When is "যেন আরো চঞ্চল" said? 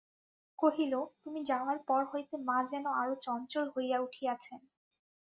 2.71-3.65